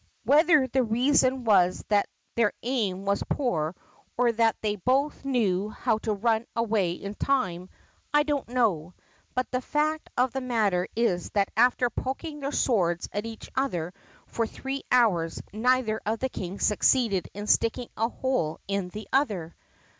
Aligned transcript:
Whether 0.23 0.67
the 0.67 0.81
reason 0.81 1.43
was 1.43 1.85
that 1.89 2.09
their 2.33 2.53
aim 2.63 3.05
was 3.05 3.21
poor 3.29 3.75
or 4.17 4.31
that 4.31 4.55
they 4.61 4.75
THE 4.77 4.81
PUSSYCAT 4.81 5.21
PRINCESS 5.21 5.23
147 5.25 5.59
both 5.61 5.69
knew 5.69 5.69
how 5.69 5.97
to 5.99 6.19
run 6.25 6.45
away 6.55 6.93
in 6.93 7.13
time, 7.13 7.69
I 8.11 8.23
don't 8.23 8.49
know, 8.49 8.95
but 9.35 9.51
the 9.51 9.61
fact 9.61 10.09
of 10.17 10.31
the 10.31 10.41
matter 10.41 10.87
is 10.95 11.29
that 11.35 11.51
after 11.55 11.91
poking 11.91 12.39
their 12.39 12.51
swords 12.51 13.09
at 13.11 13.27
each 13.27 13.47
other 13.55 13.93
for 14.25 14.47
three 14.47 14.81
hours 14.91 15.39
neither 15.53 16.01
of 16.03 16.17
the 16.17 16.29
kings 16.29 16.65
succeeded 16.65 17.27
in 17.35 17.45
sticking 17.45 17.89
a 17.95 18.09
hole 18.09 18.59
in 18.67 18.89
the 18.89 19.07
other. 19.13 19.55